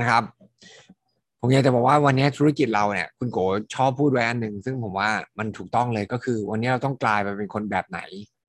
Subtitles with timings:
[0.00, 0.22] นะครับ
[1.40, 3.38] ผมอยากจะบอกว่าวันนี้ธุรกิจเราเนี่ย คุณโก
[3.74, 8.00] ชอบพูดไว้อันหนึ่งซึ่งผมว่ามันถูกต้องเลยก็คือ วันนี้เราต้องกลายไปเป็นคนแบบไหน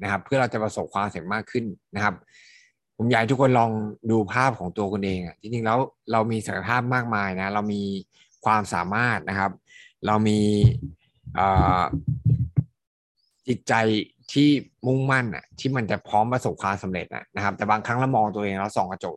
[0.03, 1.65] นะครับ เพื่อเราจะประสบความสำเร็จมากขึ้น
[1.95, 2.15] นะครับ
[2.97, 3.71] ผมอยากให้ทุกคนลอง
[4.11, 5.77] ดูภาพของตัวคุณเองอะจริงๆแล้ว
[6.11, 7.81] เรามีศักยภาพมากมายนะ เรามี
[8.45, 9.51] ความสามารถนะครับ
[10.05, 10.39] เรามี
[13.47, 13.73] จิตใจ
[14.33, 14.49] ที่
[14.87, 19.15] มุ่งมั่นอะที่มันจะพร้อมประสบความสำเร็จนะครับ แต่บางครั้งเรามองตัวเองเราส่องกระจก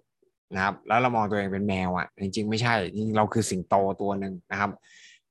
[0.55, 4.71] นะครับ แล้วเรามองตัวเองเป็นแมวอะจริง ๆ ไม่ใช่จริงเราคือสิงโตตัวหนึ่งนะครับ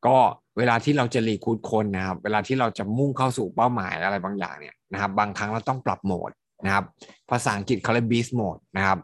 [0.06, 0.18] ก็
[0.58, 6.32] เวลาที่เราจะ recruit คนนะครับ เวลาที่เราจะมุ่งเข้าสู่เป้าหมายอะไรบางอย่างเนี่ยนะครับ บางครั้งเราต้องปรับโหมด
[6.66, 6.86] นะครับ
[7.30, 8.98] ภาษาอังกฤษเขาเรียก beast mode นะครับ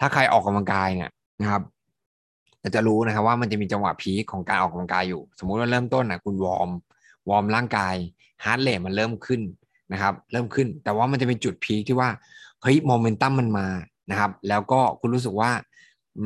[0.00, 1.62] ถ้าใครออกกำลังกายเนี่ยนะครับ
[2.74, 6.70] จะรู้นะครับว่ามันจะมีจังหวะ peak ของการออกกำลังกายอยู่ สมมุติว่าเริ่มต้นนะคุณ warm
[7.28, 7.94] warm ร่างกาย
[8.44, 9.40] heart rate มันเริ่มขึ้น
[9.92, 12.08] นะครับ เริ่มขึ้นแต่ว่ามันจะมีจุด peak ที่ว่า
[12.62, 13.66] เฮ้ยโมเมนตัมมันมา
[14.10, 15.50] นะครับ แล้วก็คุณรู้สึกว่า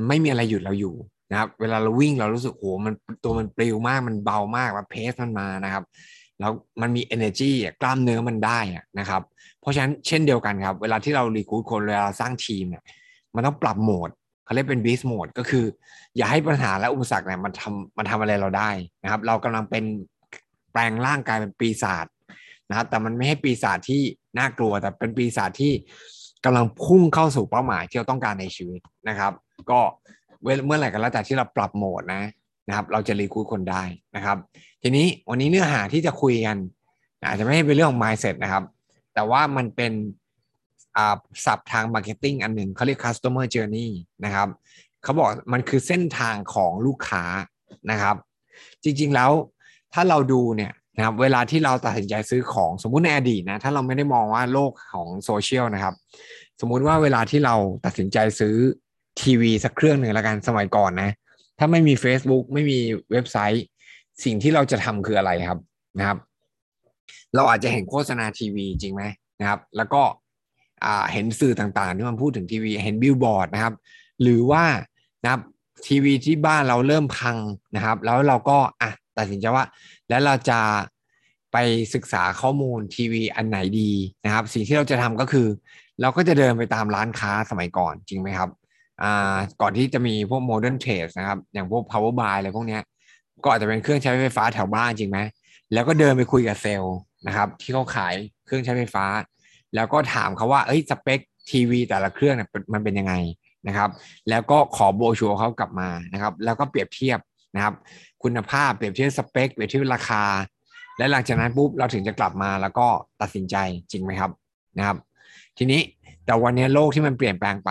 [0.09, 0.95] ไม่มีอะไรหยุดเราอยู่
[1.31, 2.95] นะครับ เวลาเราวิ่งเรารู้สึกโหมัน
[3.25, 5.85] ตัวมันปลิวมากมันเบามากว่า pace มันมานะครับ
[6.41, 7.51] แล้วมันมี energy
[7.83, 8.59] กล้ามเนื้อมันได้
[8.99, 9.23] นะครับ
[9.61, 12.83] เพราะฉะนั้นเช่นเดียวกันครับ เวลาที่เรา recruit คนเวลาสร้างทีมเนี่ย
[13.35, 14.11] มันต้องปรับโหมด
[14.45, 15.65] เขาเรียกเป็น beast mode ก็คือ
[16.17, 18.71] อย่าให้ปัญหาและอุปสรรคเนี่ยมันทำมันทำอะไรเราได้
[19.03, 19.85] นะครับ เรากำลังเป็น
[20.73, 22.07] แปลงร่างกายเป็นปีศาจ
[22.69, 24.03] นะครับแต่มันไม่ใช่ปีศาจที่
[24.39, 25.73] น่ากลัวแต่เป็นปีศาจที่
[26.45, 29.33] กำลังพุ่งเข้าสู่เป้าหมายที่เราต้องการในชีวิตนะครับ
[29.71, 29.81] ก็
[30.43, 32.23] เมื่อไหร่ก็แล้วแต่ที่เราปรับโหมดนะ
[32.69, 33.83] นะครับเราจะ recruit คนได้
[34.17, 34.37] นะครับ
[34.83, 36.57] ทีนี้วันนี้เนื้อหาที่จะคุยกัน
[37.27, 38.65] อาจจะไม่ใช่เป็นเรื่องของ mindset นะครับ
[39.15, 39.93] แต่ว่ามันเป็น
[41.45, 43.91] ศัพท์ทาง marketing อันหนึ่งเขาเรียก customer journey
[44.25, 44.49] นะครับ
[45.03, 47.25] เขาบอกมันคือเส้นทางของลูกค้า
[47.91, 48.17] นะครับ
[48.83, 49.31] จริงๆแล้ว
[49.93, 55.95] ถ้าเราดูเนี่ย นะครับเวลาที่เราตัดสินใจซื้อของสมมุติในอดีตนะถ้าเราไม่ได้มองว่าโลกของโซเชียลนะครับ
[56.61, 58.55] สมมุติว่าเวลาที่เราตัดสินใจซื้อ
[59.21, 61.11] ทีวีสักเครื่องหนึ่งล้วกันสมัยก่อนนะ
[61.59, 62.79] ถ้าไม่มี Facebook ไม่มี
[63.13, 63.65] เว็บไซต์
[64.25, 65.61] สิ่งที่เราจะทำคืออะไรครับ
[65.99, 66.19] นะครับ
[67.35, 69.03] เราอาจจะเห็นโฆษณาทีวีจริงไหม
[69.41, 70.03] นะครับ แล้วก็
[71.13, 73.75] เห็นสื่อต่างๆที่มันพูดถึงทีวีเห็นบิลบอร์ดนะครับ
[74.23, 74.65] หรือว่า
[75.23, 75.43] นะครับ
[75.87, 77.37] ทีวีที่บ้านเราเริ่มพัง
[77.77, 79.65] นะครับ แล้วเราก็อะตัดสินใจว่า
[80.09, 80.59] แล้วเราจะ
[81.55, 81.59] ไป
[81.95, 83.91] ศึกษาข้อมูลทีวีอันไหนดี
[84.25, 85.47] นะครับ สิ่งที่เราจะทำก็คือ
[86.01, 88.51] เราก็จะเดินไปตามร้านค้าสมัยก่อนจริงไหมครับ
[89.03, 92.79] อ่าก่อนที่จะมีพวก modern trade นะครับ อย่างพวก Power Buy อะไรพวกนี้
[93.45, 95.19] ก็อาจจะเป็นเครื่องใช้ไฟฟ้าแถวบ้านจริงไหม
[95.73, 98.15] แล้วก็เดินไปคุยกับเซลล์นะครับ ที่เขาขาย
[98.47, 99.05] เครื่องใช้ไฟฟ้า
[99.75, 103.15] แล้วก็ถามเขาว่าเอ้ยสเปคทีวีแต่ละเครื่องเนี่ยมันเป็นยังไง
[103.69, 103.91] นะครับ
[104.31, 107.19] แล้วก็ขอโบชัวเขากลับมานะครับ แล้วก็เปรียบเทียบ
[107.55, 107.75] นะครับ
[108.23, 110.25] คุณภาพเปรียบเทียบสเปคเปรียบเทียบราคา
[110.99, 112.87] และหลังจากนั้นปุ๊บเราถึงจะกลับมาแล้วก็
[113.21, 113.57] ตัดสินใจ
[113.91, 114.31] จริงไหมครับ
[114.79, 114.97] นะครับ
[115.59, 115.81] ทีนี้
[116.27, 117.71] แต่วันนี้โลกที่มันเปลี่ยนแปลงไป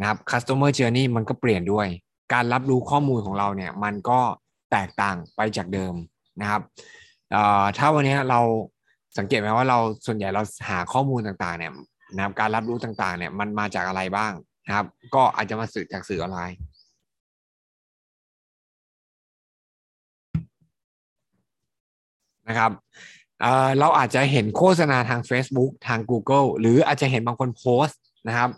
[0.00, 1.86] นะครับ customer journey มันก็เปลี่ยนด้วย
[2.32, 4.20] การรับรู้ข้อมูลของเราเนี่ยมันก็
[4.72, 5.94] แตกต่างไปจากเดิม
[6.40, 6.62] นะครับ
[7.78, 8.40] ถ้าวันนี้เรา
[9.18, 11.72] สังเกตไหมว่าเราส่วนใหญ่เราหาข้อมูลต่างๆเนี่ย
[12.14, 14.32] นะครับการรับรู้ต่างๆเนี่ยมันมาจากอะไรบ้าง
[14.66, 16.58] นะครับ ก็อาจจะมาสื่อจากสื่อออนไลน์
[22.48, 22.72] นะครับ
[23.78, 28.50] เราอาจจะเห็นโฆษณาทาง Facebook ทาง Google หรืออาจจะเห็นบางคนโพสต์นะครับ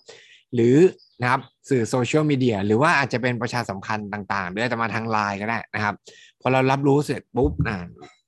[0.55, 0.77] หรือ
[1.21, 5.95] นะครับสื่อโซเชียลมีเดียหรือว่าอาจจะเป็นประชาสัมพันธ์ต่างๆหรืออาจะมาทางไลน์ก็ได้นะครับ
[6.41, 7.77] พอเรารับรู้เสร็จปุ๊บนะ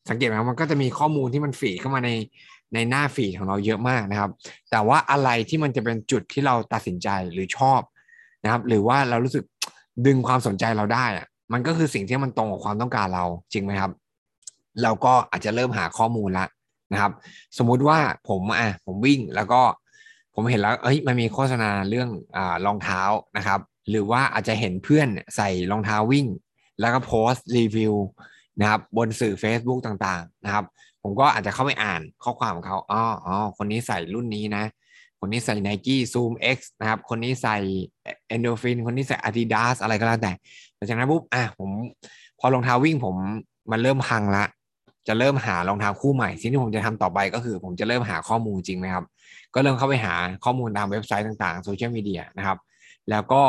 [0.08, 2.10] สังเกตไหมมันก็จะมีข้อมูลที่มันฝีเข้ามาใน
[2.74, 4.30] ในหน้าฟีดของเราเยอะมากนะครับ
[4.70, 7.80] แต่ว่าอะไรที่มันจะเป็นจุดที่เราตัดสินใจหรือชอบ
[8.44, 9.44] นะครับ หรือว่าเรารู้สึก
[10.06, 13.92] ดึงความสนใจเราได้อะมันก็คือสิ่งที่มันตรงกับความต้องการเราจริงไหมครับ
[14.82, 16.46] เราก็อาจจะเริ่มหาข้อมูลละ
[16.92, 17.12] นะครับ
[17.58, 17.98] สมมุติว่า
[18.28, 19.62] ผมอะผมวิ่งแล้วก็
[20.34, 23.02] ผมเห็นแล้วเอ้ยมันมีโฆษณาเรื่องอ่ารองเท้า
[23.36, 23.60] นะครับ
[23.90, 26.26] หรือว่าอาจจะเห็นเพื่อนใส่รองเท้าวิ่ง
[26.80, 27.94] แล้วก็โพสต์รีวิว
[28.60, 30.64] นะครับบนสื่อ Facebook ต่างๆนะครับ
[31.02, 34.64] ผมก็อาจจะเข้าไปอ่านข้อความของเขาอ๋ออ๋อคนนี้ใส่รุ่นนี้นะ
[35.20, 37.56] คนนี้ใส่ Nike Zoom X นะครับ คนนี้ใส่
[38.34, 40.32] Endorphin คนนี้ใส่ Adidas อะไรก็แล้วแต่
[40.74, 41.70] หลังจากนั้นปุ๊บอะผม
[42.40, 43.16] พอรองเท้าวิ่งผม
[43.70, 44.44] มันเริ่มพังละ
[45.08, 49.04] จะเริ่มหารองเท้าคู่ใหม่สิ่งที่ผมจะทำต่อไปก็คือ ผมจะเริ่มหาข้อมูลจริงไหมครับ
[49.54, 50.14] ก็เริ่มเข้าไปหา
[50.44, 52.58] ข้อมูลตามเว็บไซต์ต่างๆโซเชียลมีเดียนะครับ
[53.10, 53.42] แล้วก็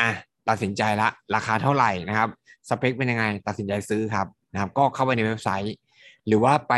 [0.00, 0.10] อะ
[0.48, 2.28] ตัดสินใจละราคาเท่าไหร่นะครับ
[2.68, 5.74] สเปคเป็นยังไงตัดสินใจซื้อครับนะครับ ก็เข้าไปในเว็บไซต์
[6.26, 6.74] หรือว่าไป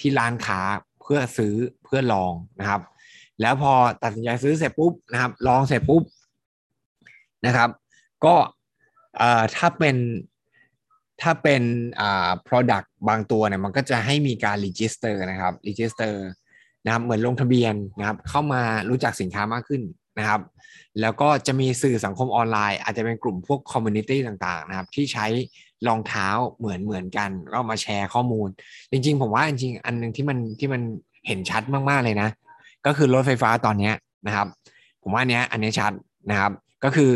[0.00, 0.60] ที่ร้านค้า
[1.02, 1.54] เพื่อซื้อ
[1.84, 2.80] เพื่อลองนะครับ
[3.40, 6.02] แล้วพอตัดสินใจซื้อเสร็จปุ๊บนะครับ ลองเสร็จปุ๊บ
[7.46, 7.70] นะครับ
[8.24, 8.34] ก็
[9.18, 9.96] เอ่อถ้าเป็น
[11.22, 11.62] ถ้าเป็น
[12.00, 16.14] อ่า product บางตัวเนี่ยมันก็จะให้มีการ register นะครับ register
[16.84, 19.82] นะครับเหมือนลงทะเบียนนะครับ เข้ามารู้จักสินค้ามากขึ้น
[20.18, 20.40] นะครับ
[21.00, 25.26] แล้วก็จะมีสื่อสังคมออนไลน์ อาจจะเป็นกลุ่มพวกคอมมูนิตี้ต่างๆนะครับ ที่ใช้
[25.86, 26.28] รองเท้า
[26.58, 28.48] เหมือนเหมือนกันก็มาแชร์ข้อมูล
[28.90, 30.82] จริง ๆ ผมว่าจริงๆอันหนึ่งที่มันที่มัน
[31.26, 32.28] เห็นชัดมากๆเลยนะ
[32.86, 33.92] ก็คือรถไฟฟ้าตอนนี้
[34.26, 34.46] นะครับ
[35.02, 35.92] ผมว่าอันเนี้ยอันนี้ชัด
[36.30, 36.52] นะครับ
[36.84, 37.12] ก็คือ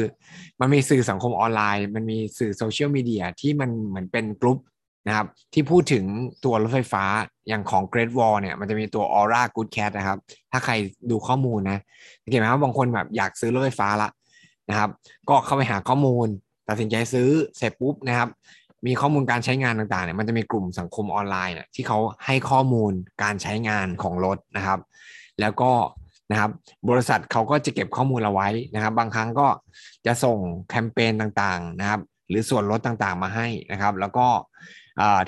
[0.60, 4.58] มันมีสื่อสังคมออนไลน์ มันมีสื่อโซเชียลมีเดียที่มันเหมือนเป็นกลุ่ม
[5.06, 6.04] นะครับที่พูดถึง
[6.44, 7.04] ตัวรถไฟฟ้า
[7.48, 10.18] อย่างของ Great Wall เนี่ยมันจะมีตัว Aura Good Cat นะครับ
[10.52, 10.72] ถ้าใคร
[11.10, 11.82] ดูข้อมูลนะ
[12.30, 14.08] เห็นไหมว่าบางคนแบบอยากซื้อรถไฟฟ้าละ
[14.70, 14.90] นะครับ
[15.28, 16.26] ก็เข้าไปหาข้อมูล
[16.68, 18.28] ตัดสินใจซื้อเสร็จปุ๊บนะครับ
[18.86, 24.78] มีข้อมูลการใช้งานต่างๆเนี่ยมันจะมีกลุ่มสังคมออนไลน์เนี่ยที่เขาให้ข้อมูลการใช้งานของรถนะครับ
[25.40, 25.72] แล้วก็
[26.30, 26.50] นะครับ
[26.88, 29.48] บริษัทเขาก็จะเก็บข้อมูลเอาไว้นะครับ บางครั้งก็
[30.06, 30.38] จะส่ง
[30.68, 34.26] แคมเปญต่างๆนะครับ หรือส่วนลดต่างๆมาให้นะครับ แล้วก็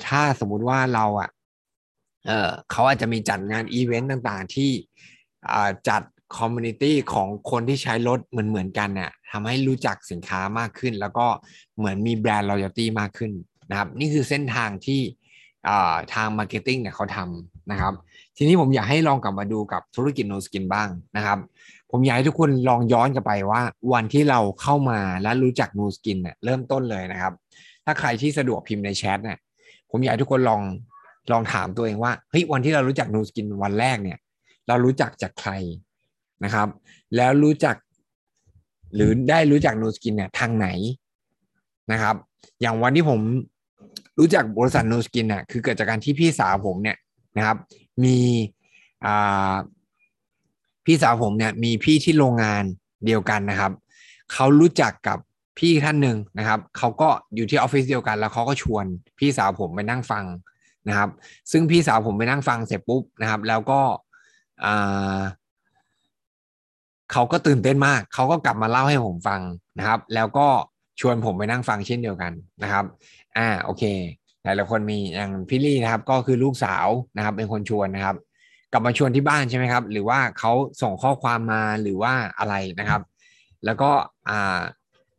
[0.07, 1.29] ถ้าสมมุติว่าเราอะ
[2.27, 4.71] เออเขาอาจจะมีจัดงานอีเวนต์ต่างๆ ที่
[5.89, 6.01] จัด
[6.37, 11.27] community ของคนที่ใช้รถเหมือนเหมือนกันเนี่ยทำให้รู้จักสินค้ามากขึ้น แล้วก็
[11.77, 13.31] เหมือนมีแบรนด์ loyalty มากขึ้น
[13.69, 15.01] นะครับ นี่คือเส้นทางที่
[16.13, 17.93] ทาง marketing เนี่ยเขาทำนะครับ
[18.37, 21.37] ทีนี้ผมอยากให้ลองกลับมาดูกับธุรกิจ Nu Skin บ้างนะครับ
[21.91, 23.61] ผมอยากให้ทุกคนลองย้อนกลับไปว่า
[23.93, 27.33] วันที่เราเข้ามาและรู้จัก Nu Skin เนี่ยเริ่มต้นเลยนะครับ
[27.85, 29.37] ถ้าใครที่สะดวกพิมพ์ในแชทเนี่ย
[29.91, 30.61] ผมอยากให้ทุกคนลอง
[31.31, 34.17] ลองถามตัวเองว่าเฮ้ยวันที่เรารู้จัก Nu Skin วันแรกเนี่ย
[34.67, 35.51] เรารู้จักจากใคร
[36.43, 36.67] นะครับ
[37.15, 37.75] แล้วรู้จัก
[38.95, 40.67] หรือได้รู้จักนูสกินเนี่ยทางไหน
[41.91, 42.15] นะครับ
[42.61, 43.19] อย่างวันที่ผม
[44.19, 46.97] รู้จักบริษัทนูสกินเนี่ยคือเกิดจากการที่พี่สาวผมเนี่ย
[47.37, 47.57] นะครับ
[48.03, 48.19] มี
[50.85, 52.63] พี่สาวผมเนี่ยมีพี่ที่โรงงาน
[53.05, 53.71] เดียวกันนะครับ
[54.33, 55.17] เขารู้จักกับ
[55.59, 58.85] พี่ท่านหนึ่งนะครับเขาก็อยู่ที่ออฟฟิศเดียวกันแล้วเขาก็ชวน
[59.19, 60.25] พี่สาวผมไปนั่งฟัง
[60.87, 61.09] นะครับ
[61.51, 63.81] ซึ่งพี่สาวผมไปนั่งฟังเสร็จปุ๊บนะครับ แล้วก็
[67.11, 69.41] เขาก็ตื่นเต้นมาก เขาก็กลับมาเล่าให้ผมฟัง
[69.77, 70.47] นะครับ แล้วก็
[70.99, 72.31] ชวนผมไปนั่งฟังเช่นเดียวกัน
[72.63, 72.85] นะครับ
[73.37, 73.83] อ่า โอเค
[74.47, 78.15] หลายหลายคนมีอย่างพี่ลี่นะครับ ก็คือลูกสาวนะครับ เป็นคนชวนนะครับ
[78.71, 80.51] กลับมาชวนที่บ้านใช่ไหมครับ หรือว่าเขา
[80.81, 83.01] ส่งข้อความมาหรือว่าอะไรนะครับ
[83.65, 83.89] แล้วก็
[84.29, 84.59] อ่า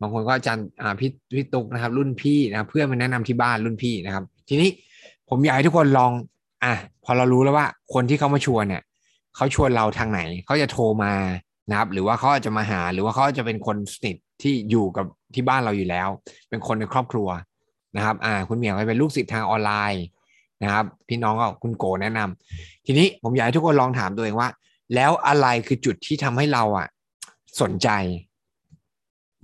[0.00, 4.70] บางคนก็อาจารย์อ่าพี่พี่ตุกนะครับ รุ่นพี่นะเพื่อนมาแนะนำที่บ้านรุ่นพี่นะครับ ทีนี้
[5.28, 6.12] ผมอยากให้ทุกคนลอง
[6.64, 6.74] อะ
[7.04, 8.82] พอเรารู้แล้วว่าคนที่เขามาชวนเนี่ย
[9.36, 11.12] เขาชวนเราทางไหนเขาจะโทรมา
[11.70, 16.08] นะครับ หรือว่าเขาอาจจะมาหา หรือว่าเขาจะเป็นคนสนิทที่อยู่กับที่บ้านเราอยู่แล้ว
[16.48, 17.28] เป็นคนในครอบครัว
[17.96, 20.04] นะครับอ่าคุณเหมียวไปเป็นลูกศิษย์ทางออนไลน์
[20.62, 24.48] นะครับ พี่น้องก็คุณโกแนะนำทีนี้ผมอยากให้ทุกคนลองถามตัวเองว่า
[24.94, 26.88] แล้วอะไรคือจุดที่ทำให้เราอะ
[27.60, 27.88] สนใจ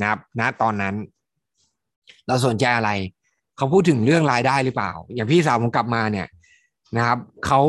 [0.01, 0.95] นะครับณตอนนั้น
[2.29, 2.91] เราสนใจอะไร
[3.57, 6.27] เขาพูดถึงเรื่องรายได้หรือเปล่า อย่างพี่สาวผมกลับมาเนี่ย
[6.97, 7.61] นะครับเขา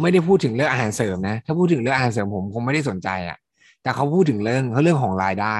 [0.00, 3.38] ไม่ได้พูดถึงเรื่องอาหารเสริมนะ ถ้าพูดถึงเรื่องอาหารเสริมผมคงไม่ได้สนใจอะ่ะ
[3.82, 5.56] แต่เขาพูดถึงเรื่องเขาเรื่องของรายได้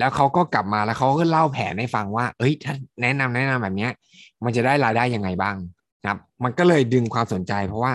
[0.00, 3.92] แล้วเขาก็กลับมาแล้วเขาก็เล่าแผนให้ฟังว่า เอ้ยถ้าแนะนำแนะนำแบบเนี้ย
[4.44, 5.56] มันจะได้รายได้ยังไงบ้าง
[6.02, 7.92] นะครับ มันก็เลยดึงความสนใจ เพราะว่า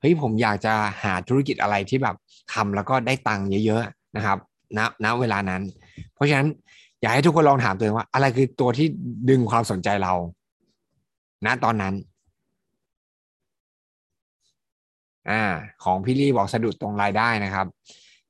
[0.00, 0.74] เฮ้ยผมอยากจะ
[1.04, 2.16] หาธุรกิจอะไรที่แบบ
[2.52, 4.38] ทำแล้วก็ได้ตังค์เยอะๆนะครับ
[4.78, 5.62] ณณเวลานั้น
[6.14, 6.48] เพราะฉะนั้น
[7.00, 8.86] อยากให้ทุกคนลองถามตัวเองว่า อะไรคือตัวที่
[9.30, 10.14] ดึงความสนใจเรา
[11.46, 11.94] ณตอนนั้น
[15.30, 15.42] อ่า
[15.84, 17.66] ของพี่ลี่บอกสะดุดตรงรายได้นะครับ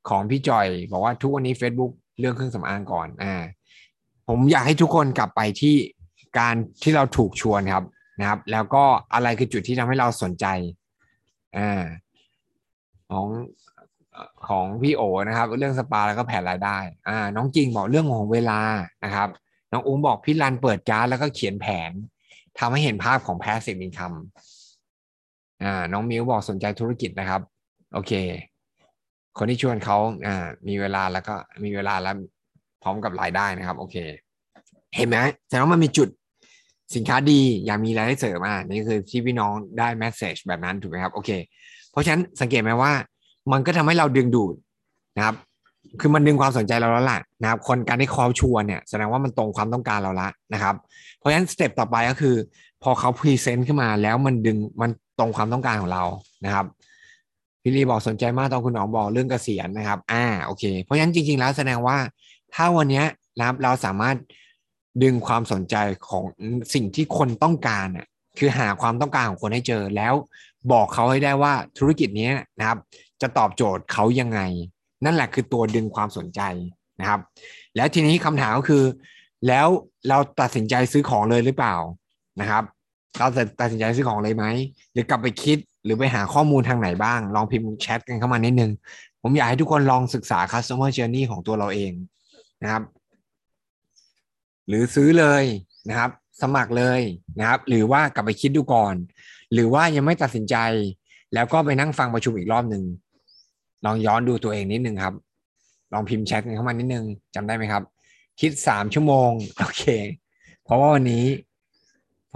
[0.09, 3.35] ของพี่จอยบอกว่าทุกวันนี้ Facebook เรื่องเครื่องสำอางก่อนอ่า
[4.29, 5.75] ผมอยากให้ทุกคนกลับไปที่
[6.39, 7.85] การที่เราถูกชวนครับ
[8.21, 10.47] นะครับ แล้วก็อะไรคือจุดที่ทำให้เราสนใจ
[11.59, 11.83] อ่า
[13.11, 13.27] ของ
[14.49, 18.61] ของพี่โอนะครับ เรื่องสปาแล้วก็แผนรายได้ อ่า น้องจริงบอกเรื่องของเวลา
[19.05, 19.29] นะครับ
[19.73, 21.91] น้องอุ้มบอกพี่รันเปิดการ์ดแล้วก็เขียนแผน
[22.59, 24.13] ทำให้เห็นภาพของ passive income
[25.65, 27.41] อ่า น้องมิวบอกสนใจธุรกิจนะครับ
[27.93, 28.13] โอเค
[29.39, 32.15] คนที่ชวนเขาอ่ามีเวลาแล้วก็มีเวลาแล้ว
[32.83, 33.97] พร้อมกับรายได้นะครับ โอเค
[34.97, 35.17] เห็นไหม
[35.47, 36.09] แสดงว่ามันมีจุด
[36.95, 41.31] สินค้าดีอยากมีรายได้เสริมอะนี่คือที่พี่น้องได้ message แบบนั้นถูกไหมครับโอเค
[41.91, 42.93] เพราะฉะนั้นสังเกตไหมว่า
[43.53, 44.55] มันก็ทำให้เราดึงดูด
[45.17, 45.37] นะครับ
[46.01, 50.75] คือมันดึงความสนใจเราแล้วล่ะนะครับ คนการที่เขาชวนเนี่ยแสดงว่ามันตรงความต้องการเราละนะครับ
[51.19, 52.35] เพราะฉะนั้น step ต่อไปก็คือ
[52.83, 56.03] พอเขา present ขึ้นมาแล้วมันดึงมันตรงความต้องการของเรา
[56.45, 56.67] นะครับ
[57.69, 61.97] พี่ลีบอกสนใจมากตอนคุณหนองบอกเรื่องเกษียณนะครับ อ่าโอเค เพราะฉะนั้นจริง ๆ แล้วแสดงว่า
[62.55, 63.05] ถ้าวันนี้
[63.39, 64.17] นะครับเราสามารถ
[65.03, 65.77] ดึงความสนใจ
[66.09, 66.25] ของ
[66.75, 68.07] สิ่งที่คนต้องการอะ
[68.39, 70.15] คือหาความต้องการของคนให้เจอแล้ว
[70.73, 72.79] บอกเขาให้ได้ว่าธุรกิจนี้นะครับ
[73.21, 74.41] จะตอบโจทย์เขายังไง
[75.05, 76.41] นั่นแหละคือตัวดึงความสนใจ
[77.01, 77.21] นะครับ
[77.77, 78.85] แล้วทีนี้คำถามก็คือ
[79.49, 79.67] แล้ว
[80.09, 81.77] เราตัดสินใจซื้อของเลยหรือเปล่า
[82.41, 82.65] นะครับ
[83.19, 83.27] เรา
[83.61, 84.45] ตัดสินใจซื้อของเลยไหม
[84.93, 88.71] หรือกลับไปคิด หรือไปหาข้อมูลทางไหนบ้าง ลองพิมพ์แชทกันเข้ามานิดนึง
[89.23, 91.93] ผมอยากให้ทุกคนลองศึกษา customer journey ของตัวเราเอง
[92.63, 92.83] นะครับ
[94.69, 95.45] หรือซื้อเลย
[95.89, 96.11] นะครับ
[96.43, 97.01] สมัครเลย
[97.39, 98.95] นะครับ หรือว่ากลับไปคิดดูก่อน
[99.53, 100.57] หรือว่ายังไม่ตัดสินใจ
[101.35, 102.85] แล้วก็ไปนั่งฟังประชุมอีกรอบหนึ่ง
[103.85, 105.15] ลองย้อนดูตัวเองนิดนึงครับ
[105.93, 107.83] ลองพิมพ์แชทกันเข้ามานิดนึงจำได้ไหมครับ
[108.41, 109.85] คิดสามชั่วโมง โอเค
[110.65, 111.25] เพราะว่าวันนี้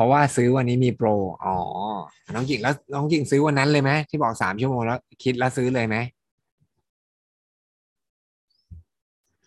[0.00, 1.09] ราะว่าซื้อวันนี้มีโปร
[1.45, 1.57] อ๋อ
[2.35, 5.97] น้องจิงแล้วน้องจิงซื้อวันนั้นเลยไหมที่บอกสามชั่วโมงแล้ว คิดแล้วซื้อเลยไหม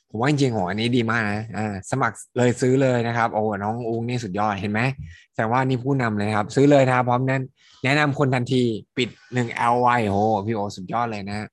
[0.10, 4.82] ผมว่าจริงๆโหอันนี้ดีมากนะอ่าสมัครเลยซื้อเลยนะครับ โอ้น้องอุ้งนี่สุดยอดเห็นไหม
[5.36, 7.44] แต่ว่านี่ผู้นำเลยครับ ซื้อเลยนะครับพร้อมนั้น
[7.84, 8.62] แนะนำคนทันที
[8.98, 11.48] ปิดหนึ่ง LY โอ้พี่โอสุดยอดเลยนะ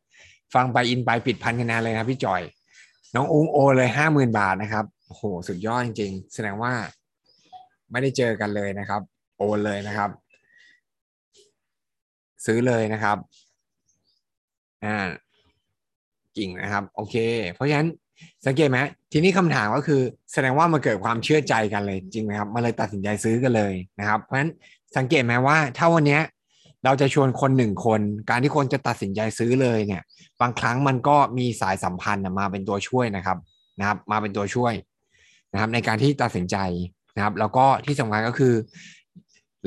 [0.55, 2.43] ฟังไปอินไปปิดพันคะแนนเลยนะพี่จอย
[3.15, 6.73] น้องอุ้งโอเลยห้าหมื่นบาทนะครับโอ้โหสุดยอดจริง ๆ แสดงว่า
[7.91, 9.03] ไม่ได้เจอกันเลยนะครับ
[9.37, 10.11] โอนเลยนะครับ
[12.47, 13.17] ซื้อเลยนะครับ
[14.85, 14.99] อ่า
[16.37, 17.17] จริงนะครับ โอเค
[17.55, 17.89] เพราะฉะนั้น
[18.47, 18.79] สังเกตไหม
[19.13, 20.01] ทีนี้คำถามก็คือ
[20.33, 24.51] แสดงว่ามันเกิดความเชื่อใจกันเลยจริงไหมครับมันเลยตัดสินใจซื้อกันเลยนะครับ เพราะฉะนั้น
[24.97, 26.21] สังเกตไหมว่าถ้าวันนี้
[26.85, 30.03] เราจะชวนคนหนึ่งคน การที่คนจะตัดสินใจซื้อเลยเนี่ย
[30.41, 33.39] บางครั้งมันก็มีสายสัมพันธ์มาเป็นตัวช่วยนะครับ
[33.79, 34.75] นะครับ มาเป็นตัวช่วย
[35.53, 36.57] นะครับ ในการที่ตัดสินใจ
[37.17, 38.55] นะครับ แล้วก็ที่สำคัญก็คือ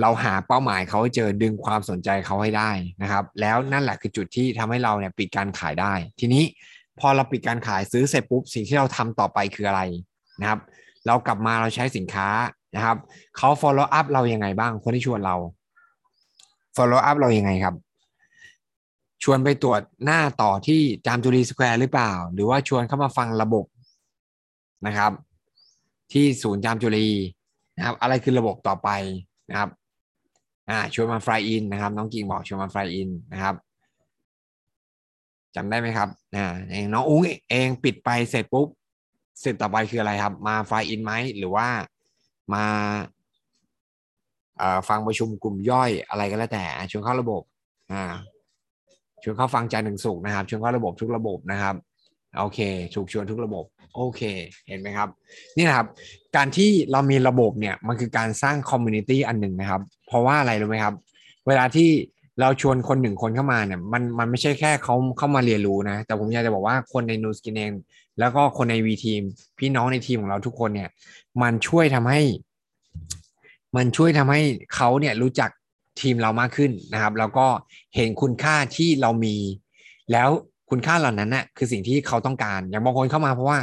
[0.01, 2.71] เราหาเป้าหมายเขาให้เจอดึงความสนใจเขาให้ได้
[3.01, 6.43] นะครับ แล้วนั่นแหละคือจุดที่ทำให้เราเนี่ยปิดการขายได้ ทีนี้
[6.99, 9.81] พอเราปิดการขายซื้อเสร็จปุ๊บสิ่งที่เราทำต่อไปคืออะไร
[10.41, 10.59] นะครับ
[11.07, 12.27] เรากลับมาเราใช้สินค้า
[12.75, 12.97] นะครับ
[13.37, 15.35] เขา follow up เรายังไงบ้างคนที่ชวนเรา
[16.75, 17.75] follow up เรายังไงครับ
[19.23, 23.65] ชวนไปตรวจหน้าต่อที่จามจุรีสแควร์หรือเปล่า หรือว่าชวนเข้ามาฟังระบบ
[24.87, 25.11] นะครับ
[26.11, 27.09] ที่ศูนย์จามจุรี
[27.77, 28.89] นะครับ อะไรคือระบบต่อไป
[29.49, 29.69] นะครับ
[30.69, 33.55] อ่าชวนมาฟลายอินนะครับ น้องกิ่งบอกชวนมาฟลายอินนะครับ
[35.55, 38.67] จำได้ไหมครับนะเองน้องอุ้งเองปิดไปเสร็จปุ๊บ
[39.41, 41.67] เสร็จต่อไปคืออะไรครับ มาไฟอินไหมหรือว่า
[42.53, 42.65] มา
[44.89, 47.41] ฟังประชุมกลุ่มย่อยอะไรก็แล้วแต่ชวนเข้าระบบ
[47.91, 48.03] อ่า
[49.23, 51.75] ชวนเข้าฟังใจหนึ่งสุกนะครับชวนเข้าระบบทุกระบบนะครับ
[52.39, 52.59] โอเค
[52.95, 54.21] ถูกชวนทุกระบบ โอเค
[54.67, 55.09] เห็นไหมครับ
[55.57, 55.87] นี่นะครับ
[56.35, 60.93] การที่เรามีระบบเนี่ย มันคือการสร้าง community อันหนึ่งนะครับ เพราะว่าอะไรรู้ไหมครับ
[61.47, 61.89] เวลาที่
[62.41, 67.71] เราชวนคนหนึ่งคนเข้ามาเนี่ย มันมันไม่ใช่แค่เขาเข้ามาเรียนรู้นะ แต่ผมอยากจะบอกว่าคนใน Nu Skin เอง
[68.19, 69.21] แล้วก็คนในวีทีม
[69.59, 70.89] พี่น้องในทีมของเราทุกคนเนี่ย
[71.41, 72.21] มันช่วยทำให้
[73.75, 74.41] มันช่วยทำให้
[74.75, 75.49] เขาเนี่ยรู้จัก
[76.01, 77.47] ทีมเรามากขึ้นนะครับ แล้วก็
[77.95, 79.35] เห็นคุณค่าที่เรามี
[80.11, 80.29] แล้ว
[80.73, 83.59] คุณค่าเหล่านั้นน่ะคือสิ่งที่เขาต้องการ อย่างบางคนเข้ามาเพราะว่า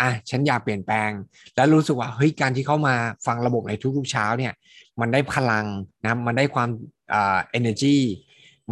[0.00, 1.10] อะฉันอยากเปลี่ยนแปลง
[1.56, 2.94] แล้วรู้สึกว่าเฮ้ยการที่เข้ามา
[3.26, 4.52] ฟังระบบในทุกๆเช้าเนี่ย
[5.00, 5.66] มันได้พลัง
[6.02, 6.68] นะมันได้ความ
[7.12, 7.96] อ่า energy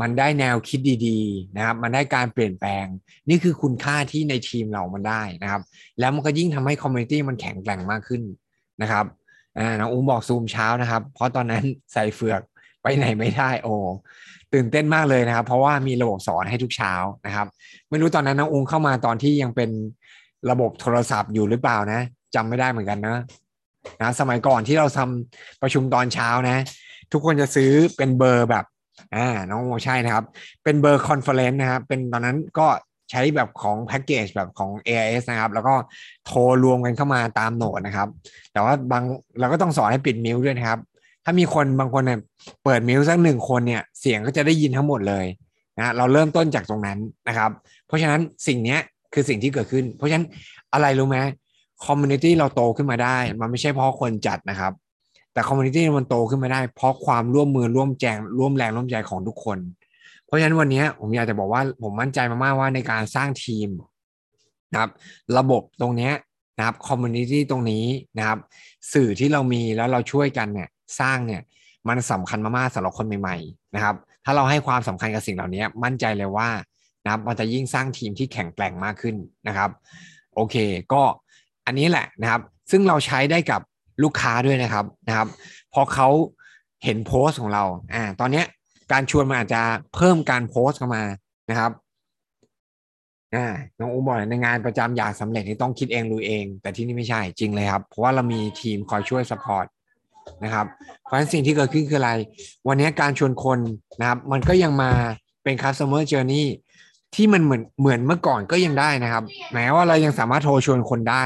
[0.00, 2.86] มันได้แนวคิดดีๆนะครับ มันได้การเปลี่ยนแปลง
[3.28, 5.62] นี่คือคุณค่าที่ในทีมเรามันได้นะครับ
[6.00, 8.22] แล้วมันก็ยิ่งทำให้ community มันแข็งแกร่งมากขึ้น
[8.82, 9.04] นะครับ
[9.58, 12.42] อ่าน้องอุ้มบอกซูมเช้านะครับ เพราะตอนนั้นใส่เฝือก
[12.82, 13.68] ไปไหนไม่ได้โอ
[14.54, 16.94] ตื่นเต้นมากเลยนะครับ เพราะว่ามีระบบสอนให้ทุกเช้า
[17.26, 17.46] นะครับ
[17.90, 19.70] ไม่รู้ตอนนั้นน้องอุ้มเข้ามาตอนที่ยังเป็น
[20.50, 22.00] ระบบโทรศัพท์อยู่หรือเปล่านะ
[22.34, 23.22] จำไม่ได้เหมือนกันนะ
[24.00, 26.58] นะสมัยก่อนที่เราทำประชุมตอนเช้านะ
[27.12, 28.64] ทุกคนจะซื้อเป็นเบอร์แบบ
[29.14, 30.24] อ่าน้องโมใช่นะครับ
[30.64, 32.66] เป็นเบอร์ conference นะครับ เป็นตอนนั้นก็
[33.10, 35.74] ใช้แบบของแพ็กเกจแบบของ AIS นะครับ แล้วก็
[36.26, 38.08] โทรรวมกันเข้ามาตามโหนดนะครับ
[38.52, 39.04] แต่ว่าบาง
[39.40, 40.78] เราก็ต้องสอนให้ปิด mute ด้วยนะครับ
[41.28, 42.20] ถ้ามีคนบางคนเนี่ย
[42.64, 45.26] เปิด mute สักหนึ่งคนเนี่ยเสียงก็จะได้ยินทั้งหมดเลย
[45.78, 47.50] นะเราเริ่มต้นจากตรงนั้นนะครับ
[47.86, 48.76] เพราะฉะนั้นสิ่งนี้
[49.12, 50.26] คือสิ่งที่เกิดขึ้น เพราะฉะนั้น
[50.72, 51.18] อะไรรู้ไหม
[51.84, 54.72] community เราโตขึ้นมาได้ มันไม่ใช่เพราะคนจัดนะครับ
[55.32, 59.58] แต่ community มันโตขึ้นมาได้ เพราะความร่วมมือร่วมแจงร่วมแรงร่วมใจของทุกคน
[60.24, 63.68] เพราะฉะนั้นวันนี้ผมอยากจะบอกว่าผมมั่นใจมากๆว่าในการสร้างทีม
[64.72, 64.90] นะครับ
[65.38, 66.10] ระบบตรงนี้
[66.58, 67.84] นะครับ community ตรงนี้
[68.18, 68.38] นะครับ
[68.92, 70.68] สื่อที่เรามีแล้วเราช่วยกันเนี่ย
[71.00, 71.42] สร้างเนี่ย
[71.88, 76.48] มันสำคัญมากๆสำหรับคนใหม่ๆนะครับ ถ้าเราให้ความสำคัญกับสิ่งเหล่านี้มั่นใจเลยว่า
[77.04, 79.16] นะครับมันจะยิ่งสร้างทีมที่แข็งแกร่งมากขึ้น
[79.48, 79.70] นะครับ
[80.34, 80.56] โอเค
[80.92, 81.02] ก็
[81.66, 82.40] อันนี้แหละนะครับ
[82.70, 83.60] ซึ่งเราใช้ได้กับ
[84.02, 85.28] ลูกค้าด้วยนะครับนะครับ
[85.74, 86.08] พอเขา
[86.84, 87.64] เห็นโพสต์ของเรา
[87.94, 88.42] อ่าตอนนี้
[88.92, 89.62] การชวนมันอาจจะ
[89.94, 91.02] เพิ่มการโพสต์เข้ามา
[91.50, 91.72] นะครับ
[93.34, 93.46] อ่า
[93.78, 99.66] น้องอุ้มบอกในงานประจำอยากสำเร็จนี่ต้องคิดเองรู้เอง แต่ที่นี่ไม่ใช่จริงเลยครับ เพราะว่าเรามีทีมคอยช่วย support
[100.44, 100.66] นะครับ
[101.04, 102.12] เพราะฉะนั้นสิ่งที่เกิดขึ้นคืออะไร
[102.68, 103.58] วันนี้การชวนคน
[104.00, 104.90] นะครับ มันก็ยังมา
[105.42, 106.46] เป็น customer journey
[107.14, 111.24] ที่มันเหมือนเหมือนเมื่อก่อนก็ยังได้นะครับแม้ว่าเรายังสามารถโทรชวนคนได้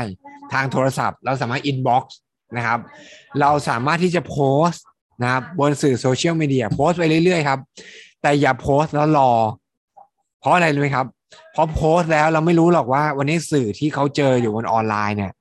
[0.53, 2.19] ทางโทรศัพท์ เราสามารถ inbox
[2.57, 2.79] นะครับ
[3.41, 4.85] เราสามารถที่จะโพสต์
[5.23, 7.61] นะครับบนสื่อโซเชียลมีเดียโพสต์ไปเรื่อยๆครับ
[8.23, 9.31] แต่อย่าโพสต์แล้วรอ
[10.41, 11.07] เพราะอะไรรู้ไหมครับ
[11.55, 15.33] พอโพสต์แล้วเราไม่รู้หรอกว่า วันนี้สื่อที่เขาเจออยู่บนออนไลน์เนี่ย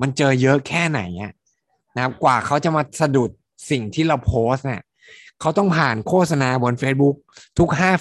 [0.00, 3.30] มันเจอเยอะแค่ไหนเนี่ยะครับ กว่าเขาจะมาสะดุด
[3.70, 4.82] สิ่งที่เราโพสเนี่ย
[5.40, 7.16] เขาต้องผ่านโฆษณาบน Facebook
[7.58, 7.92] ทุกห้า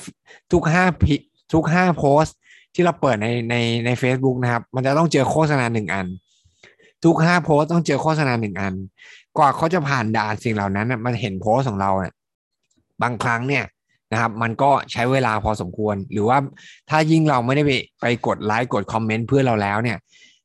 [0.54, 1.16] ทุกห้าพิ
[1.54, 2.24] ทุกห้าโพส
[2.74, 6.08] ที่เราเปิดในในใน Facebook นะครับ มันจะต้องเจอโฆษณาหนึ่งอัน
[7.04, 8.74] ทุกห้าโพสต์ต้องเจอโฆษณาหนึ่งอัน
[9.38, 12.14] กว่าเขาจะผ่านด่านสิ่งเหล่านั้นมันเห็นโพสต์ของเราเนี่ย
[13.02, 13.66] บางครั้งเนี่ย
[14.12, 16.38] นะครับ มันก็ใช้เวลาพอสมควร หรือว่า
[16.90, 19.98] ถ้ายิ่งเราไม่ได้ไปไปกดไลค์กดคอมเมนต์เพื่อเราแล้วเนี่ย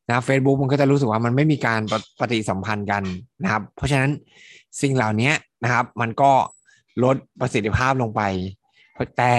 [0.09, 1.81] นะเฟซบุ๊กมันก็จะรู้สึกว่ามันไม่มีการ
[2.21, 3.03] ปฏิสัมพันธ์กัน
[3.43, 4.11] นะครับ เพราะฉะนั้น
[4.81, 5.33] สิ่งเหล่านี้
[5.65, 6.33] นะครับ มันก็
[7.05, 8.23] ลดประสิทธิภาพลงไป
[9.19, 9.35] แต่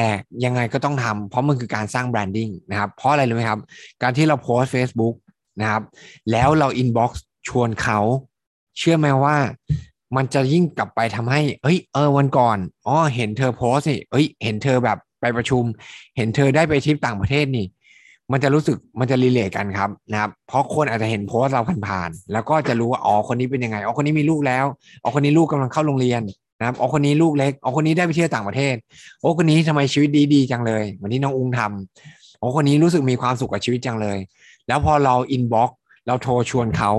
[0.45, 3.59] ยังไงก็ต้องทำเพราะมันคือการสร้าง branding นะครับ เพราะอะไรรู้ไหมครับ
[4.01, 5.15] การที่เราโพสต์ Facebook
[5.61, 5.83] นะครับ
[6.31, 7.99] แล้วเรา inbox ชวนเขา
[8.77, 9.37] เชื่อไหมว่า
[10.15, 15.63] มันจะยิ่งกลับไปทำให้ เอ้ย เออ วันก่อน อ๋อ เห็นเธอโพสต์นี่ เอ้ย เห็นเธอแบบไปประชุม
[16.17, 17.65] เห็นเธอได้ไปทริปต่างประเทศนี่
[18.33, 24.65] มันจะรู้สึกมันจะ relate กันครับนะครับ เพราะคนอาจจะเห็นโพสต์เราผ่านๆแล้วก็จะรู้ว่าอ๋อคนนี้เป็นยังไงอ๋อคนนี้มีลูกแล้ว
[25.03, 26.21] อ๋อคนนี้ลูกกำลังเข้าโรงเรียน
[26.59, 28.75] นะครับอ๋อคนนี้ลูกเล็กอ๋อคนนี้ได้ไปเที่ยวต่างประเทศ
[29.19, 34.17] โอ้คนนี้ทำไมชีวิตดีๆจังเลยเหมือนที่น้องอุ้งทำโอ้คนนี้รู้สึกมีความสุขกับชีวิตจังเลย
[34.67, 35.71] แล้วพอเราอินบ็อก
[36.07, 36.91] เราโทรชวนเขา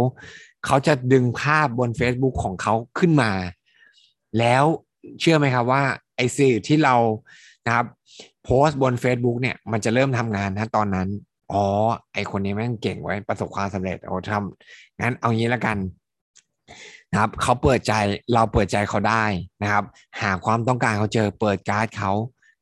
[0.66, 3.30] เขาจะดึงภาพบน Facebook ของเขาขึ้นมา
[4.38, 4.64] แล้ว
[5.20, 5.82] เชื่อไหมครับว่า
[6.16, 6.96] ไอสื่อที่เรา
[7.66, 7.86] นะครับ
[8.44, 11.08] โพสต์บน Facebook เนี่ยมันจะเริ่มทำงานนะตอนนั้น
[11.52, 11.64] อ๋อ
[12.14, 15.76] ไอคนนี้แม่งเก่งไว้ประสบความสำเร็จโอ้ทำงั้นเอางี้แล้วกัน
[17.10, 17.92] นะครับเขาเปิดใจ
[18.34, 19.24] เราเปิดใจเขาได้
[19.62, 19.84] นะครับ
[20.20, 22.12] หาความต้องการเขาเจอเปิดการ์ดเขา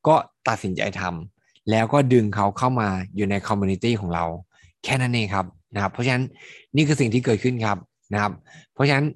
[0.07, 0.15] ก็
[0.49, 4.25] ตัดสินใจทำแล้วก็ดึงเขาเข้ามาอยู่ใน community ของเรา
[4.85, 6.25] แค่นั้นเองครับนะครับ เพราะฉะนั้น
[6.77, 7.79] นี่คือสิ่งที่เกิดขึ้นครับ
[8.13, 8.33] นะครับ
[8.75, 9.07] เพราะฉะนั้น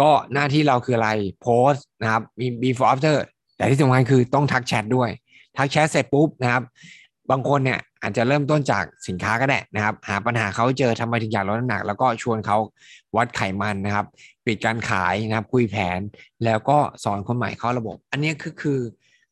[0.00, 3.16] ก็หน้าที่เราคืออะไรโพสต์นะครับมี before after
[3.56, 5.10] แต่ที่สำคัญคือต้องทักแชทด้วย
[5.56, 6.62] ทักแชทเสร็จปุ๊บนะครับ
[7.30, 12.58] บางคนเนี่ยอาจจะเริ่มต้นจากสินค้าก็ได้นะครับ หาปัญหาเขาเจอทำไมถึงอยากลดน้ำหนัก แล้วก็ชวนเขา
[13.16, 14.06] วัดไขมันนะครับ
[14.46, 15.98] ปิดการขายนะครับ คุยแผน
[16.44, 18.80] แล้วก็สอนคนใหม่เข้าระบบ อันนี้คือคือ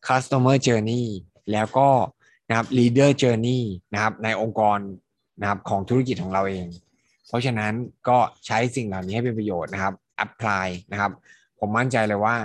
[0.06, 1.04] customer journey
[1.52, 1.88] แล้วก็
[2.48, 4.78] นะครับ leader journey นะครับในองค์กร
[5.40, 6.66] นะครับของธุรกิจของเราเอง
[7.28, 7.72] เพราะฉะนั้น
[8.08, 11.12] ก็ใช้สิ่งเหล่านี้ให้เป็นประโยชน์นะครับ apply นะครับ
[11.58, 12.36] ผมมั่นใจเลยว่า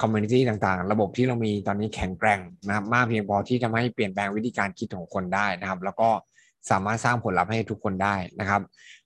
[0.00, 6.08] community ต่างๆ ระบบที่เรามีตอนนี้แข็งแกร่งนะครับมากเพียงพอที่ทำให้เปลี่ยนแปลงวิธีการคิดของคนได้นะครับ แล้วก็
[6.70, 8.60] สามารถสร้างผลลัพธ์ให้ทุกคนได้นะครับ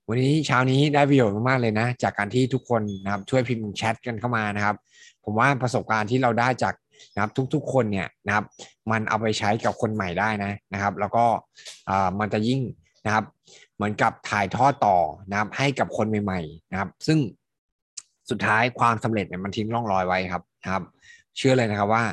[0.08, 4.76] วันนี้เช้านี้ได้ประโยชน์มากๆเลยนะ จากการที่ทุกคนนะครับช่วยพิมพ์แชทกันเข้ามานะครับ
[5.24, 6.74] ผมว่าประสบการณ์ที่เราได้จาก
[7.14, 8.44] นะครับทุกๆคนเนี่ยนะครับ
[8.90, 11.24] มันเอาไปใช้กับคนใหม่ได้นะนะครับ แล้วก็
[12.20, 12.60] มันจะยิ่ง
[13.06, 13.24] นะครับ
[13.76, 14.98] เหมือนกับถ่ายทอดต่อ
[15.30, 17.18] นะครับให้กับคนใหม่ ๆ นะครับ ซึ่ง
[18.30, 20.84] สุดท้ายความสำเร็จเนี่ยมันทิ้งร่องรอยไว้ครับ นะครับ
[21.36, 22.04] เชื่อเลยนะครับว่า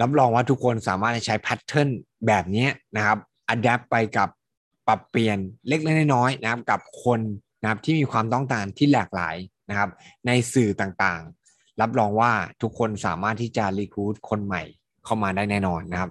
[0.00, 1.88] รับรองว่าทุกคนสามารถใช้ pattern
[2.26, 3.18] แบบนี้นะครับ
[3.48, 4.28] adapt ไปกับ
[4.86, 7.20] ปรับเปลี่ยนเล็กๆน้อยๆนะครับกับคน
[7.62, 9.36] นะครับที่มีความต้องการที่หลากหลาย
[9.70, 9.90] นะครับ
[10.26, 14.62] ในสื่อต่างๆ รับรองว่าทุกคนสามารถที่จะ recruit คนใหม่
[15.04, 16.10] เข้ามาได้แน่นอนนะครับ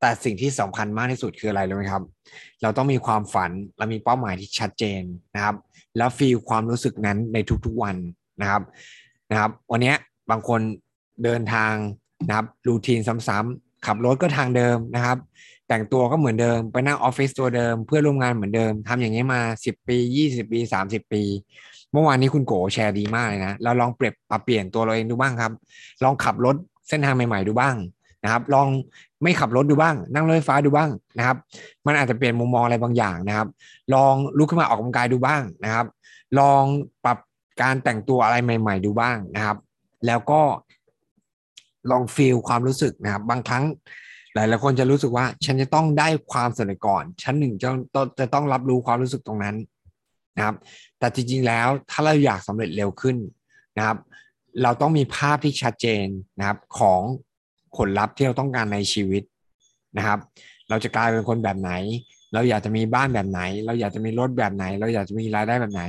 [0.00, 2.02] แต่สิ่งที่สำคัญมากที่สุดคืออะไรรู้ไหมครับ
[2.62, 5.02] เราต้องมีความฝันและมีเป้าหมายที่ชัดเจน
[5.34, 5.56] นะครับ
[5.96, 7.96] แล้ว feel ความรู้สึกนั้นในทุกๆวัน
[8.40, 8.62] นะครับ
[9.30, 9.94] นะครับ วันนี้
[10.30, 10.60] บางคน
[11.24, 11.74] เดินทาง
[12.26, 15.18] นะครับรูทีนซ้ำๆขับรถก็ทางเดิมนะครับ
[15.68, 21.22] แต่งตัวก็เหมือนเดิมไปนั่งออฟฟิศตัวเดิม เพื่อร่วมงานเหมือนเดิมทำอย่างนี้มา 10 ปี 20 ปี 30 ปี
[21.92, 25.52] เมื่อวานนี้คุณโกแชร์ดีมากเลยนะเราลองเปรียบปรับเปลี่ยนตัวเราเองดูบ้างครับ
[26.04, 26.56] ลองขับรถ
[26.88, 27.76] เส้นทางใหม่ ๆ ดูบ้าง
[28.24, 28.68] นะครับ ลอง
[29.22, 31.36] ไม่ขับรถดูบ้าง นั่งรถไฟฟ้าดูบ้างนะครับ
[31.86, 33.48] มันอาจจะเปลี่ยนมุมมองอะไรบางอย่างนะครับ
[33.94, 35.86] ลองลุกขึ้นมาออกกำลังกายดูบ้างนะครับ
[36.38, 36.62] ลอง
[37.04, 37.18] ปรับ
[37.62, 39.56] การแต่งตัวอะไรใหม่ ๆ ดูบ้างนะครับ
[40.06, 40.40] แล้วก็
[41.90, 43.64] ลองฟีลความรู้สึกนะครับ บางครั้ง
[44.34, 47.68] หลายหลายคนจะรู้สึกว่า ฉันจะต้องได้ความสำเร็จก่อนฉันหนึ่งจะ
[48.18, 49.56] จะต้องรับรู้ความรู้สึกตรงนั้น
[50.36, 50.56] นะครับ
[50.98, 53.16] แต่จริงๆแล้วถ้าเราอยากสำเร็จเร็วขึ้น
[53.76, 53.98] นะครับ
[54.62, 56.06] เราต้องมีภาพที่ชัดเจน
[56.38, 57.00] นะครับของ
[57.76, 59.22] ผลลัพธ์ที่เราต้องการในชีวิต
[59.96, 60.18] นะครับ
[60.68, 61.72] เราจะกลายเป็นคนแบบไหน
[62.34, 65.84] เราอยากจะมีบ้านแบบไหน เราอยากจะมีรถแบบไหน เราอยากจะมีรายได้แบบไหน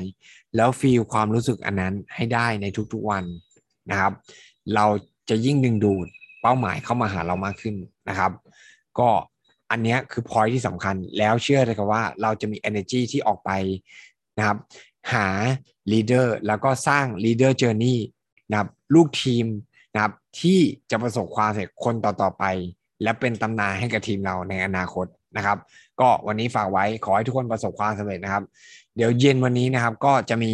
[0.56, 3.24] แล้วฟีลความรู้สึกอันนั้นให้ได้ในทุกๆวัน
[3.92, 4.14] นะครับ
[4.76, 4.86] เรา
[5.30, 6.08] จะยิ่งดึงดูด
[6.42, 7.76] เป้าหมายเข้ามาหาเรามากขึ้น
[8.10, 8.32] นะครับ
[9.00, 9.10] ก็
[9.72, 13.52] อันนี้คือพอยที่สำคัญแล้วเชื่อเลยครับว่าเราจะมี energy ที่ออกไป
[14.38, 14.58] นะครับ
[15.14, 15.28] หา
[15.92, 17.98] leader แล้วก็สร้าง leader journey
[18.50, 19.46] นะครับลูกทีม
[19.94, 20.60] นะครับที่
[20.92, 22.44] จะประสบความสำเร็จคนต่อๆไป
[23.04, 25.06] และเป็นตำนานให้กับทีมเราในอนาคต
[25.38, 25.58] นะครับ
[26.00, 28.44] ก็วันนี้ฝากไว้ขอให้ทุกคนประสบความสำเร็จนะครับ
[28.96, 30.54] เดี๋ยวเย็นวันนี้นะครับก็จะมี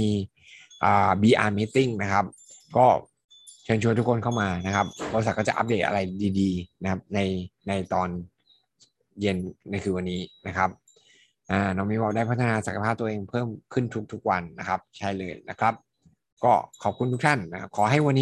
[0.84, 2.26] อ่า BR meeting นะครับ
[2.78, 2.88] ก็
[3.63, 5.99] เชิญชวนทุกคนเข้ามานะครับบริษัทก็จะอัปเดตอะไร
[6.39, 7.19] ดีๆนะครับใน
[7.67, 8.10] ในตอน
[9.21, 9.38] เย็น
[9.69, 10.69] ในคือวันนี้นะครับ
[11.52, 15.73] อ่าน้องมิวบอกได้พัฒนาศักยภาพตัวเองเพิ่มขึ้นทุกๆวันนะครับ ใช่เลยนะครับ
[16.43, 18.21] ก็ขอบคุณทุกท่านนะขอให้วันนี